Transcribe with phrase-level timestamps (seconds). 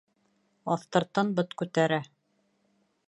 [0.75, 2.01] Аҫтыртын бот күтәрә.